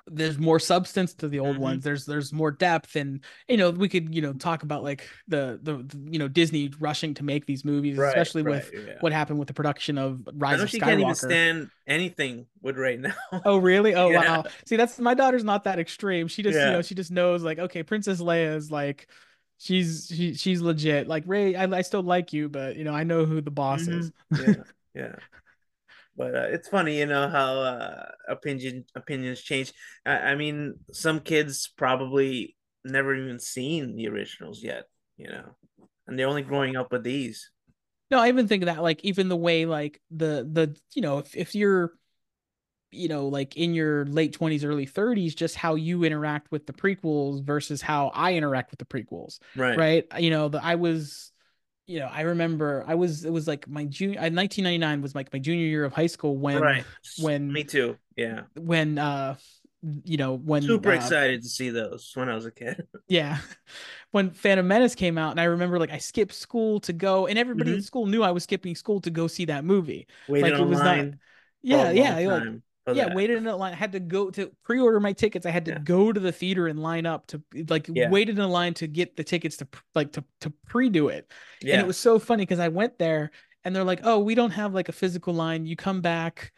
[0.07, 1.59] there's more substance to the old Mhm.
[1.59, 1.83] ones.
[1.83, 5.59] There's there's more depth, and you know we could you know talk about like the
[5.61, 8.95] the, the, you know Disney rushing to make these movies, Right, especially with yeah.
[8.99, 10.79] what happened with the production of I Rise know of Skywalker.
[10.79, 13.13] can't even stand anything with Rey now.
[13.45, 13.93] Oh really?
[13.95, 14.19] Oh Yeah.
[14.19, 14.43] wow.
[14.65, 16.27] See, that's my daughter's not that extreme.
[16.27, 19.07] She just, you know, she just knows like, okay, Princess Leia is like
[19.57, 21.07] she's she, she's legit.
[21.07, 23.87] Like Rey, I, I still like you, but you know, I know who the boss
[23.87, 24.11] is.
[24.35, 24.53] yeah,
[24.95, 25.15] yeah.
[26.15, 29.73] But uh, it's funny, you know, how uh, opinion opinions change.
[30.06, 34.86] I, I mean, some kids probably never even seen the originals yet,
[35.17, 35.56] you know,
[36.08, 37.49] and they're only growing up with these.
[38.12, 41.36] No, I even think that like even the way like the the you know, if
[41.36, 41.93] if you're
[42.91, 46.73] you know, like in your late 20s, early 30s, just how you interact with the
[46.73, 49.39] prequels versus how I interact with the prequels.
[49.56, 49.78] Right.
[49.78, 51.32] right you know the i was
[51.85, 55.39] you know i remember i was it was like my junior 1999 was like my
[55.39, 56.85] junior year of high school when Right.
[57.21, 57.97] when Me too.
[58.15, 58.43] Yeah.
[58.55, 59.35] when uh
[60.05, 62.87] you know when Super uh, excited to see those when I was a kid.
[63.09, 63.37] yeah
[64.11, 67.37] when phantom menace came out and i remember like i skipped school to go and
[67.37, 67.77] everybody Mhm.
[67.79, 70.63] at school knew i was skipping school to go see that movie Waited like it
[70.63, 71.17] was not online for
[71.63, 72.43] yeah yeah like
[72.87, 73.15] yeah that.
[73.15, 75.71] waited in a line i had to go to pre-order my tickets i had to
[75.71, 75.79] Yeah.
[75.79, 78.09] go to the theater and line up to like Yeah.
[78.09, 81.73] waited in a line to get the tickets to like to, to pre-do it Yeah.
[81.75, 83.31] and it was so funny because i went there
[83.63, 86.51] and they're like oh we don't have like a physical line you come back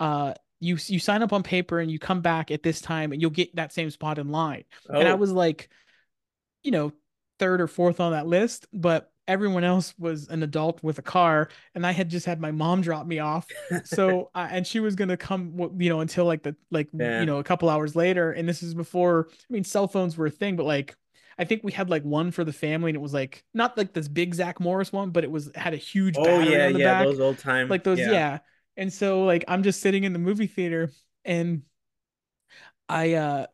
[0.00, 3.20] uh you you sign up on paper and you come back at this time and
[3.20, 5.68] you'll get that same spot in line and i Oh, was like
[6.62, 6.92] you know
[7.38, 11.48] third or fourth on that list but everyone else was an adult with a car
[11.74, 13.48] and i had just had my mom drop me off
[13.84, 17.20] so uh, and she was gonna come you know until like the like Yeah.
[17.20, 20.26] you know a couple hours later and this is before i mean cell phones were
[20.26, 20.96] a thing but like
[21.38, 23.92] i think we had like one for the family and it was like not like
[23.92, 26.80] this big zack morris one but it was had a huge oh yeah, on the
[26.80, 28.38] yeah, back those old time like those yeah.
[28.76, 30.90] and so like i'm just sitting in the movie theater
[31.24, 31.62] and
[32.88, 33.46] i uh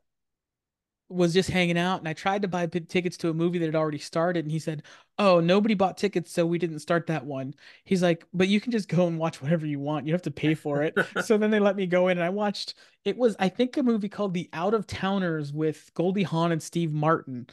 [1.09, 3.67] was just hanging out and I tried to buy p- tickets to a movie that
[3.67, 4.83] had already started and he said,
[5.19, 8.73] "Oh, nobody bought tickets so we didn't start that one." He's like, "But you can
[8.73, 10.07] just go and watch whatever you want.
[10.07, 10.95] You have to pay for it."
[11.25, 13.83] so then they let me go in and I watched it was I think a
[13.83, 17.47] movie called The Out of Towners with Goldie Hawn and Steve Martin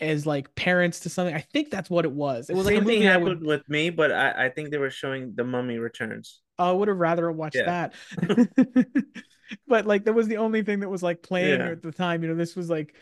[0.00, 1.34] as like parents to something.
[1.34, 2.50] I think that's what it was.
[2.50, 4.70] It was Same like a thing movie happened would with me, but I, I think
[4.70, 6.40] they were showing The Mummy Returns.
[6.58, 7.88] Oh, I would have rather watched Yeah.
[8.16, 8.48] that.
[9.66, 11.68] but like that was the only thing that was like playing Yeah.
[11.68, 12.22] at the time.
[12.22, 12.94] You know, this was like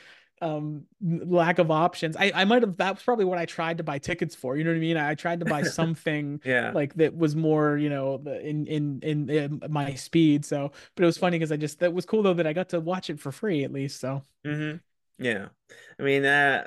[0.42, 2.16] um lack of options.
[2.16, 4.56] I I might have that was probably what I tried to buy tickets for.
[4.56, 4.96] You know what I mean?
[4.96, 6.74] I tried to buy something Yeah.
[6.74, 10.44] like that was more, you know, in in in, in my speed.
[10.44, 12.70] So, but it was funny because I just that was cool though that I got
[12.70, 14.00] to watch it for free at least.
[14.00, 14.76] So, hmm
[15.18, 15.48] Yeah.
[15.98, 16.66] I mean, uh,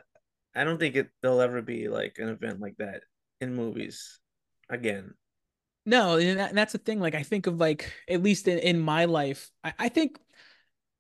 [0.56, 3.04] I don't think it there'll ever be like an event like that
[3.42, 4.20] in movies
[4.70, 5.14] again.
[5.88, 7.00] No, and, that, and that's the thing.
[7.00, 10.20] Like, I think of like at least in, in my life, I, I think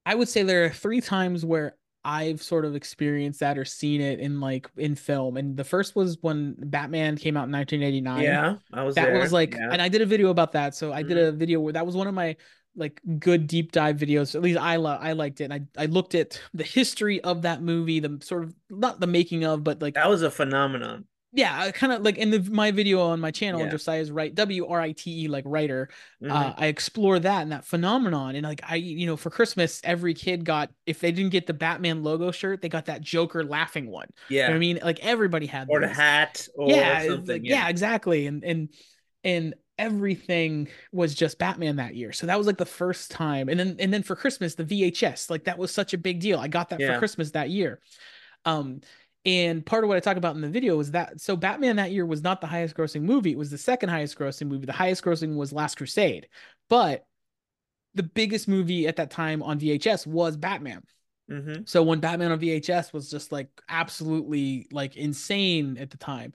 [0.06, 4.00] I would say there are three times where I've sort of experienced that or seen
[4.00, 5.36] it in like in film.
[5.36, 8.24] And the first was when Batman came out in 1989.
[8.24, 9.20] Yeah, I was that there.
[9.20, 9.70] was like, yeah.
[9.74, 10.74] and I did a video about that.
[10.74, 11.28] So I did Mhm.
[11.28, 12.38] a video where that was one of my
[12.78, 14.36] like good deep dive videos.
[14.36, 15.52] At least I lo- I liked it.
[15.52, 19.08] And I I looked at the history of that movie, the sort of not the
[19.08, 21.04] making of, but like that was a phenomenon.
[21.34, 23.70] Yeah, I kind of like in the my video on my channel, Yeah.
[23.70, 25.90] Josiah's Write, W R I T E, like writer.
[26.24, 26.32] Mhm.
[26.32, 30.14] Uh, I explore that and that phenomenon, and like I, you know, for Christmas, every
[30.14, 33.90] kid got if they didn't get the Batman logo shirt, they got that Joker laughing
[33.92, 34.08] one.
[34.30, 37.68] You know yeah, I mean, like everybody had or the hat, or yeah, like- yeah,
[37.68, 38.70] exactly, and and
[39.24, 42.12] and everything was just Batman that year.
[42.14, 45.30] So that was like the first time, and then and then for Christmas, the VHS,
[45.30, 46.40] like that was such a big deal.
[46.40, 46.94] I got that Yeah.
[46.94, 47.80] for Christmas that year.
[48.46, 48.80] Um,
[49.26, 51.92] and part of what I talk about in the video is that so Batman that
[51.92, 54.66] year was not the highest grossing movie, it was the second highest grossing movie.
[54.66, 56.28] The highest grossing was Last Crusade,
[56.70, 57.06] but
[57.94, 60.84] the biggest movie at that time on VHS was Batman.
[61.30, 66.34] hmm So when Batman on VHS was just like absolutely like insane at the time.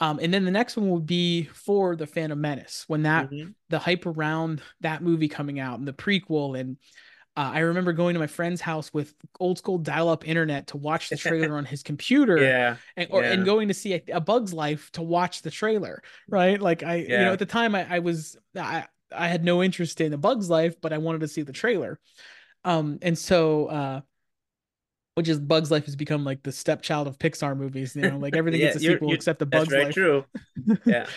[0.00, 3.54] Um, and then the next one would be for the Phantom Menace when that Mhm.
[3.68, 6.76] the hype around that movie coming out and the prequel and
[7.36, 11.10] uh, I remember going to my friend's house with old school dial-up internet to watch
[11.10, 14.52] the trailer on his computer Yeah, and, or, and going to see a, a Bug's
[14.52, 16.60] Life to watch the trailer, right?
[16.60, 20.00] Like I, you know, at the time I, I was I I had no interest
[20.00, 21.98] in a Bug's Life, but I wanted to see the trailer.
[22.64, 24.00] Um, and so uh
[25.14, 28.36] which is Bug's Life has become like the stepchild of Pixar movies, you know, like
[28.36, 29.94] everything Yeah, gets a sequel except the Bug's Life.
[29.94, 30.24] true.
[30.86, 31.10] Yeah,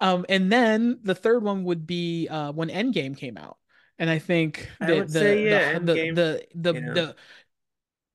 [0.00, 3.58] Um, and then the third one would be uh when Endgame came out.
[4.00, 6.92] And I think that the, say, yeah, the, the, the the yeah.
[6.94, 7.16] the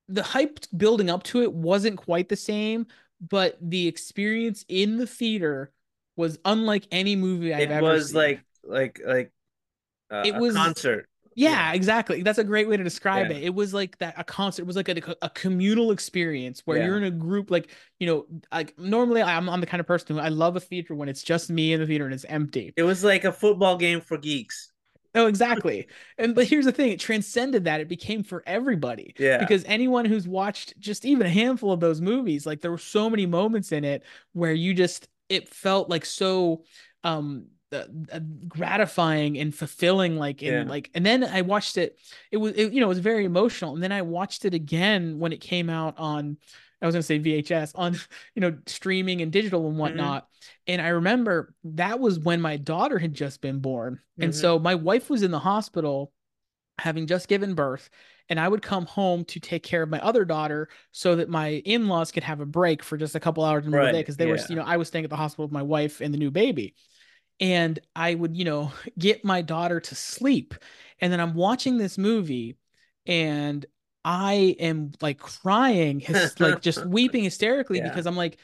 [0.08, 2.86] the hype building up to it wasn't quite the same,
[3.20, 5.72] but the experience in the theater
[6.16, 8.16] was unlike any movie I've it ever was seen.
[8.16, 9.32] like like like
[10.10, 11.08] uh, It a was- concert.
[11.38, 11.72] Yeah, Yeah.
[11.74, 12.22] exactly.
[12.22, 13.36] That's a great way to describe Yeah.
[13.36, 13.44] it.
[13.44, 14.62] It was like that a concert.
[14.62, 16.86] It was like a, a communal experience where Yeah.
[16.86, 17.50] you're in a group.
[17.50, 17.70] Like
[18.00, 20.94] you know, like normally I'm I'm the kind of person who I love a theater
[20.94, 22.72] when it's just me in the theater and it's empty.
[22.76, 24.72] It was like a football game for geeks.
[25.16, 25.86] Oh, exactly.
[26.18, 27.80] and but here's the thing: it transcended that.
[27.80, 29.14] It became for everybody.
[29.18, 29.38] Yeah.
[29.38, 33.10] Because anyone who's watched just even a handful of those movies, like there were so
[33.10, 34.02] many moments in it
[34.32, 36.62] where you just it felt like so
[37.02, 40.62] um uh, uh, gratifying and fulfilling like in Yeah.
[40.70, 41.98] like and then i watched it
[42.30, 45.18] it was it, you know it was very emotional and then i watched it again
[45.18, 46.36] when it came out on
[46.82, 47.94] i was going to say vhs on
[48.34, 49.70] you know streaming and digital Mm-hmm.
[49.70, 50.28] and whatnot.
[50.66, 54.00] And i remember that was when my daughter had just been born.
[54.20, 54.34] And Mhm.
[54.34, 56.12] so my wife was in the hospital
[56.78, 57.88] having just given birth
[58.28, 61.62] and i would come home to take care of my other daughter so that my
[61.64, 64.16] in-laws could have a break for just a couple hours in the the day because
[64.18, 66.18] they were you know i was staying at the hospital with my wife and the
[66.18, 66.74] new baby.
[67.40, 70.54] And i would you know get my daughter to sleep.
[71.00, 72.56] And then i'm watching this movie
[73.06, 73.64] and
[74.06, 77.88] i am like crying hys- like just weeping hysterically Yeah.
[77.88, 78.38] because i'm like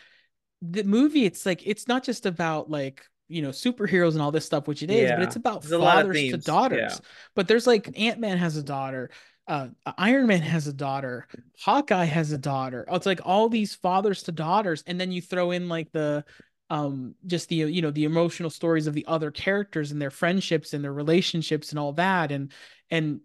[0.60, 4.44] the movie it's like it's not just about like you know superheroes and all this
[4.44, 7.06] stuff which it is but it's about There's a lot of fathers to daughters yeah.
[7.34, 9.10] but there's like ant-man has a daughter
[9.48, 11.26] uh iron man has a daughter
[11.60, 15.50] hawkeye has a daughter it's like all these fathers to daughters and then you throw
[15.52, 16.24] in like the
[16.70, 20.72] um just the you know the emotional stories of the other characters and their friendships
[20.74, 22.52] and their relationships and all that and
[22.90, 23.20] and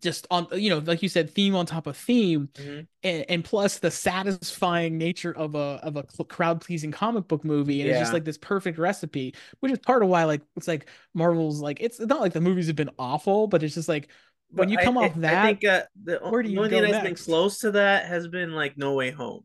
[0.00, 2.86] just on you know like you said theme on top of theme Mhm.
[3.02, 7.80] and, and plus the satisfying nature of a of a crowd pleasing comic book movie
[7.82, 10.88] and it's just like this perfect recipe which is part of why like it's like
[11.14, 14.08] marvel's like it's not like the movies have been awful but it's just like
[14.54, 16.58] when But you come I, off that I think uh, the where do the you
[16.58, 19.44] only thing that's been close to that has been like No Way Home.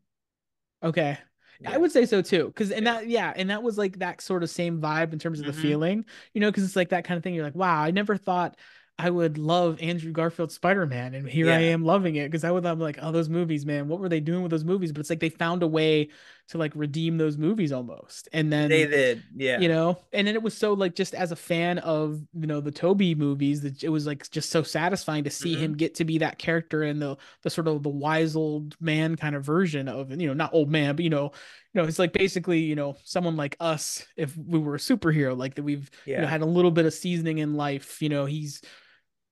[0.83, 1.17] okay
[1.59, 1.73] Yeah.
[1.73, 2.87] I would say so too, because and Yeah.
[2.87, 5.45] that yeah, and that was like that sort of same vibe in terms of Mhm.
[5.45, 7.35] the feeling, you know, because it's like that kind of thing.
[7.35, 8.57] You're like, wow, I never thought
[9.03, 12.51] I would love Andrew Garfield Spider Man, and here I am loving it because I
[12.51, 14.91] would I'm like, oh, those movies, man, what were they doing with those movies?
[14.91, 16.09] But it's like they found a way
[16.49, 19.23] to like redeem those movies almost, and then they did.
[19.35, 19.59] Yeah.
[19.59, 22.59] you know and then it was so like just as a fan of you know
[22.61, 25.63] the tobey movies that it was like just so satisfying to see Mm-hmm.
[25.63, 29.15] him get to be that character and the the sort of the wise old man
[29.15, 31.31] kind of version of you know not old man but you know
[31.73, 35.37] you know it's like basically you know someone like us if we were a superhero
[35.37, 38.25] like that we've you know had a little bit of seasoning in life you know
[38.25, 38.61] he's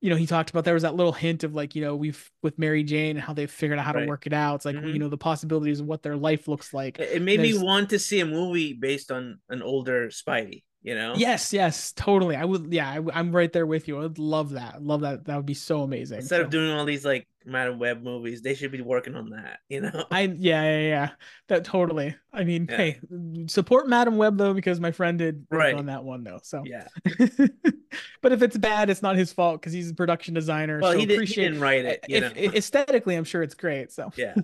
[0.02, 2.32] you know he talked about there was that little hint of like you know we've
[2.42, 4.02] with mary jane and how they've figured out how Right.
[4.04, 4.94] to work it out it's like Mhm.
[4.94, 7.90] you know the possibilities of what their life looks like It, it made me want
[7.90, 10.64] to see a movie based on an older Spidey.
[10.82, 11.14] You know.
[11.16, 12.38] Yes, yes, totally.
[12.38, 13.98] I would, yeah, I, am right there with you.
[13.98, 14.82] I would love that.
[14.82, 15.26] Love that.
[15.26, 16.20] That would be so amazing.
[16.20, 19.60] Instead of doing all these like Madame Web movies, they should be working on that.
[19.68, 20.06] You know.
[20.12, 21.10] I, yeah, yeah, yeah,
[21.50, 22.16] that totally.
[22.32, 22.78] I mean, Yeah.
[22.78, 23.00] hey,
[23.48, 25.76] support Madame Web though because my friend did Right.
[25.76, 26.40] on that one though.
[26.44, 26.88] So, yeah.
[28.22, 30.80] but if it's bad, it's not his fault because he's a production designer.
[30.80, 32.06] Well, so he, did, he appreciate didn't write it.
[32.08, 32.32] You know.
[32.36, 33.92] aesthetically, I'm sure it's great.
[33.92, 34.36] So, yeah.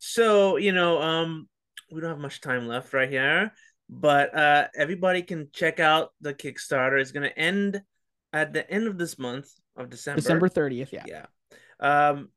[0.00, 1.46] So you know, um,
[1.92, 3.52] we don't have much time left right here,
[3.90, 7.00] but uh, everybody can check out the Kickstarter.
[7.00, 7.82] It's gonna end
[8.32, 10.20] at the end of this month of December.
[10.20, 10.92] December 30th.
[10.92, 11.04] Yeah.
[11.06, 11.26] Yeah.
[11.80, 12.28] Um.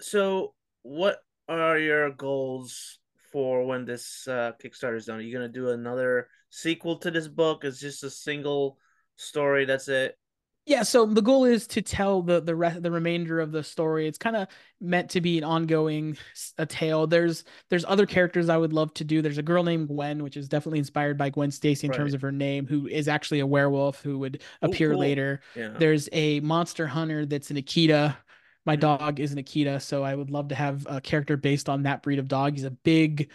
[0.00, 2.98] So, what are your goals
[3.30, 5.18] for when this uh, Kickstarter is done?
[5.18, 7.64] Are you gonna do another sequel to this book?
[7.64, 8.76] Is just a single
[9.14, 9.66] story?
[9.66, 10.18] That's it.
[10.66, 14.08] Yeah, so the goal is to tell the the rest the remainder of the story.
[14.08, 14.48] It's kind of
[14.80, 16.16] meant to be an ongoing
[16.56, 17.06] a tale.
[17.06, 19.20] There's there's other characters I would love to do.
[19.20, 22.22] There's a girl named Gwen, which is definitely inspired by Gwen Stacy in terms of
[22.22, 25.00] her name, who is actually a werewolf who would Oh, appear cool.
[25.00, 25.40] later.
[25.54, 25.74] Yeah.
[25.78, 28.16] There's a monster hunter that's an Akita.
[28.64, 28.80] My Mhm.
[28.80, 32.02] dog is an Akita, so I would love to have a character based on that
[32.02, 32.54] breed of dog.
[32.54, 33.30] He's a big,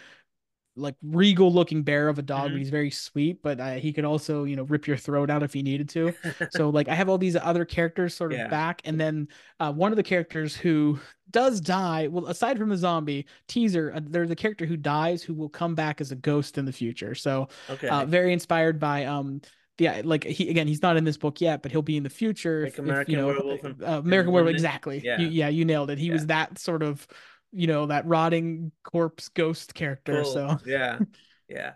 [0.80, 2.52] like regal looking bear of a dog, Mhm.
[2.54, 3.42] but he's very sweet.
[3.42, 6.12] But uh, he could also, you know, rip your throat out if he needed to.
[6.50, 8.48] So like I have all these other characters sort of Yeah.
[8.48, 9.28] back, and then
[9.60, 10.98] uh, one of the characters who
[11.30, 12.08] does die.
[12.08, 15.74] Well, aside from the zombie teaser, uh, there's a character who dies who will come
[15.76, 17.14] back as a ghost in the future.
[17.14, 17.88] So okay.
[17.88, 19.40] uh, very inspired by um
[19.78, 22.10] yeah like he again he's not in this book yet but he'll be in the
[22.10, 23.70] future Like if, if, American you know Werewolf uh,
[24.04, 25.18] American Werewolf exactly Yeah.
[25.18, 26.12] you, yeah you nailed it he Yeah.
[26.12, 27.06] was that sort of
[27.52, 30.32] you know that rotting corpse ghost character Cool.
[30.32, 30.98] so yeah,
[31.48, 31.72] yeah.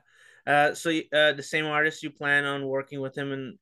[0.47, 3.59] Uh, so uh, the same artist you plan on working with him in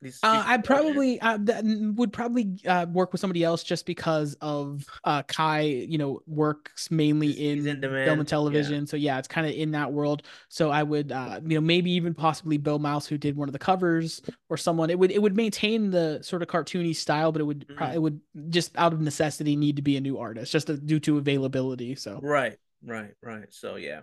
[0.00, 0.18] these?
[0.22, 4.84] Uh, I probably uh, n- would probably uh, work with somebody else just because of
[5.04, 5.60] uh, Kai.
[5.62, 8.30] You know, works mainly He's- he's in, in film and yeah.
[8.30, 8.86] television.
[8.86, 10.22] So yeah, it's kind of in that world.
[10.48, 13.52] So I would, uh, you know, maybe even possibly Bill Maus, who did one of
[13.52, 14.90] the covers, or someone.
[14.90, 17.94] It would it would maintain the sort of cartoony style, but it would Mhm.
[17.94, 21.00] it would just out of necessity need to be a new artist, just to, due
[21.00, 21.94] to availability.
[21.94, 23.46] So Right, right, right.
[23.50, 24.00] So yeah,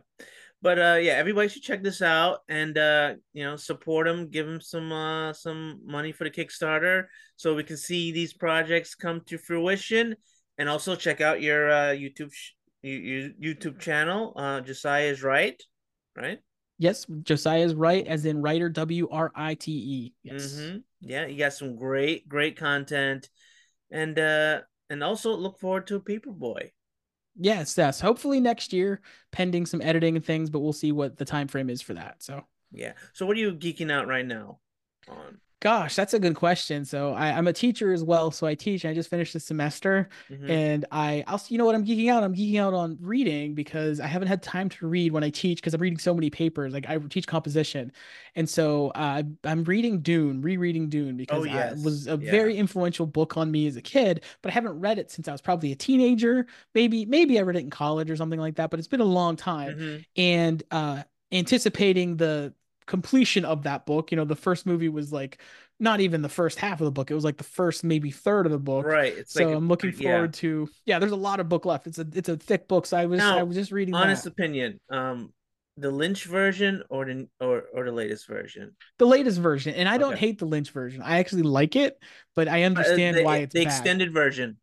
[0.66, 4.48] but uh, yeah, everybody should check this out and uh, you know, support them, give
[4.48, 9.22] them some uh, some money for the Kickstarter, so we can see these projects come
[9.28, 10.16] to fruition,
[10.58, 12.98] and also check out your uh, YouTube sh- you,
[13.40, 14.34] you YouTube channel.
[14.36, 15.62] Uh, Josiah is Write,
[16.18, 16.40] right.
[16.80, 20.14] yes, Josiah is Write, as in writer W R I T E.
[20.24, 20.60] Yes.
[20.60, 23.30] hmm Yeah, you got some great, great content,
[23.92, 26.72] and uh, and also look forward to Paperboy.
[27.38, 28.00] Yes, yes.
[28.00, 31.70] Hopefully next year, pending some editing and things, but we'll see what the time frame
[31.70, 32.24] is for that.
[32.24, 32.94] So, Yeah.
[33.14, 34.60] So what are you geeking out right now
[35.08, 35.40] on?
[35.62, 36.86] Gosh, that's a good question.
[36.86, 38.30] So, I, I'm a teacher as well.
[38.32, 38.86] So I teach.
[38.86, 40.50] I just finished the semester, Mhm.
[40.50, 42.24] and I also, you know what, I'm geeking out.
[42.24, 45.58] I'm geeking out on reading because I haven't had time to read when I teach
[45.58, 46.74] because I'm reading so many papers.
[46.74, 47.92] Like I teach composition,
[48.36, 51.80] and so uh, I'm reading Dune, rereading Dune because Oh, yes.
[51.80, 52.32] it was a Yeah.
[52.32, 54.24] very influential book on me as a kid.
[54.42, 56.46] But I haven't read it since I was probably a teenager.
[56.76, 58.70] Maybe, maybe I read it in college or something like that.
[58.70, 59.76] But it's been a long time.
[59.78, 60.06] Mhm.
[60.18, 62.54] and uh anticipating the
[62.88, 65.40] completion of that book you know the first movie was like
[65.80, 68.46] not even the first half of the book it was like the first maybe third
[68.46, 69.14] of the book Right.
[69.18, 70.12] It's so like i'm looking yeah.
[70.14, 72.86] forward to yeah there's a lot of book left it's a it's a thick book
[72.86, 74.32] so i was Now, i was just reading honest that.
[74.32, 74.80] opinion.
[74.90, 75.34] Um,
[75.78, 78.76] the Lynch version or the or or the latest version.
[78.98, 80.20] the latest version and i don't Okay.
[80.22, 82.00] hate the lynch version i actually like it
[82.36, 83.68] but i Uh, understand the, why it's the bad.
[83.68, 84.58] extended version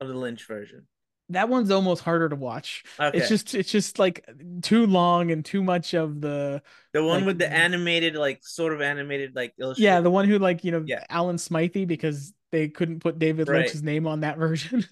[0.00, 0.86] of the Lynch version.
[1.30, 3.18] That one's almost harder to watch Okay.
[3.18, 4.24] it's just it's just like
[4.62, 6.62] too long and too much of the
[6.92, 9.84] the one like- with the animated, like sort of animated, like illustration.
[9.84, 11.04] yeah the one who like you know Yeah.
[11.10, 13.62] alan smithee because they couldn't put david Right.
[13.62, 14.84] lynch's name on that version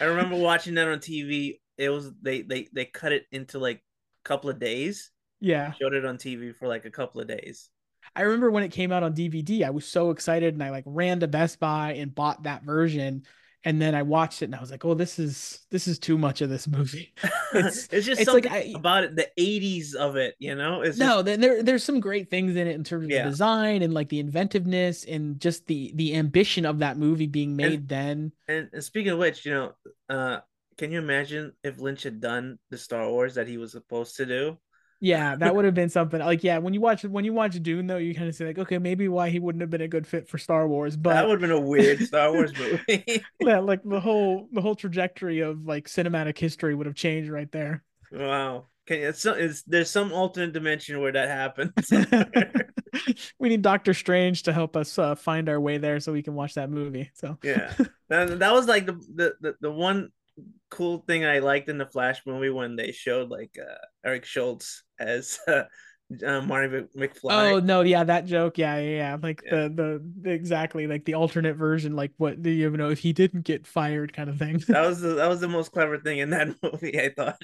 [0.00, 1.60] I remember watching that on TV.
[1.76, 5.10] It was they they they cut it into like a couple of days.
[5.40, 7.68] yeah Showed it on TV for like a couple of days.
[8.16, 10.84] I remember when it came out on DVD, I was so excited and I like
[10.86, 13.24] ran to Best Buy and bought that version.
[13.64, 16.18] And then I watched it and I was like, oh, this is this is too
[16.18, 17.12] much of this movie.
[17.54, 20.34] It's, It's just it's something like I- about it, the '80s of it.
[20.38, 23.04] You know, it's no, just, there there- there's some great things in it in terms
[23.04, 23.24] of Yeah.
[23.24, 27.54] the design and like the inventiveness and just the the ambition of that movie being
[27.56, 28.32] made then.
[28.48, 29.72] and, and speaking of which, you know,
[30.08, 30.40] uh,
[30.78, 34.26] can you imagine if Lynch had done the Star Wars that he was supposed to
[34.26, 34.56] do?
[35.04, 36.20] Yeah, that would have been something.
[36.20, 38.58] Like, yeah, when you watch when you watch Dune though, you kind of say like,
[38.58, 41.26] okay, maybe why he wouldn't have been a good fit for Star Wars, but that
[41.26, 43.24] would have been a weird Star Wars movie.
[43.40, 47.50] yeah, like the whole the whole trajectory of like cinematic history would have changed right
[47.50, 47.82] there.
[48.12, 48.66] wow.
[48.86, 51.72] Can it's, so- it's there's some alternate dimension where that happens.
[53.38, 56.34] we need Doctor Strange to help us uh, find our way there so we can
[56.34, 57.10] watch that movie.
[57.14, 57.72] So yeah,
[58.08, 60.10] that, that was like the, the the the one
[60.70, 63.74] cool thing I liked in the Flash movie when they showed like uh,
[64.04, 65.64] Eric Stoltz as uh,
[66.26, 67.52] uh, Marty McFly.
[67.54, 69.16] Oh no, yeah, that joke, yeah, yeah, yeah.
[69.22, 69.68] Like Yeah.
[69.68, 73.42] the the exactly like the alternate version, like what do you know if he didn't
[73.42, 74.58] get fired kind of thing.
[74.68, 77.40] That was the, that was the most clever thing in that movie, I thought.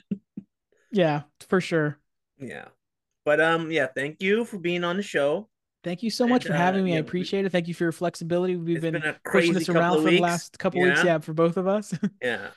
[0.91, 1.99] yeah, for sure.
[2.39, 2.67] Yeah,
[3.25, 5.49] but um, yeah, thank you for being on the show.
[5.85, 6.91] Thank you so much And, for uh, having me.
[6.93, 7.53] yeah, I appreciate it.
[7.53, 8.57] Thank you for your flexibility.
[8.57, 11.15] We've been, been pushing this around for the last couple weeks, yeah.
[11.15, 11.95] yeah, for both of us.
[12.21, 12.49] Yeah,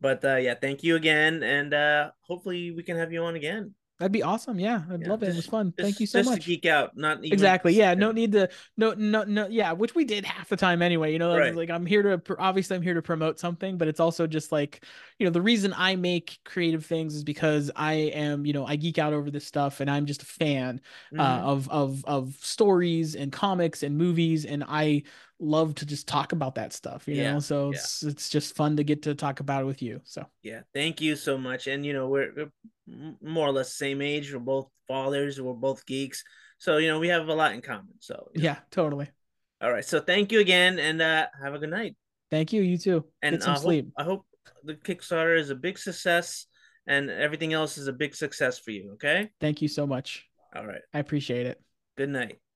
[0.00, 3.74] but uh, yeah, thank you again, and uh, hopefully we can have you on again.
[3.98, 4.60] That'd be awesome.
[4.60, 5.26] Yeah, I'd Yeah, love it.
[5.26, 5.72] It was just- fun.
[5.76, 6.44] Thank you so just much.
[6.44, 9.96] to geek out, not even exactly yeah no need to no no no yeah which
[9.96, 11.52] we did half the time anyway you know Right.
[11.52, 14.84] like i'm here to obviously i'm here to promote something but it's also just like
[15.18, 18.76] you know the reason i make creative things is because i am you know i
[18.76, 20.80] geek out over this stuff and i'm just a fan
[21.12, 21.18] Mhm.
[21.18, 25.02] uh, of of of stories and comics and movies and i
[25.40, 27.78] love to just talk about that stuff you Yeah, know so yeah.
[27.78, 31.00] it's it's just fun to get to talk about it with you so Yeah, thank
[31.00, 31.66] you so much.
[31.68, 34.32] And you know, we're, we're more or less same age.
[34.32, 35.40] We're both fathers.
[35.40, 36.24] We're both geeks.
[36.58, 37.94] So you know, we have a lot in common.
[38.00, 38.42] So know.
[38.42, 39.08] yeah totally
[39.60, 39.84] All right.
[39.84, 41.94] So thank you again, and uh, have a good night.
[42.30, 44.26] thank you you too And get some hope- sleep I hope
[44.64, 46.46] the Kickstarter is a big success,
[46.86, 48.92] and everything else is a big success for you.
[48.94, 49.30] Okay.
[49.40, 50.26] thank you so much
[50.56, 50.82] All right.
[50.94, 51.60] i appreciate it
[51.96, 52.47] Good night.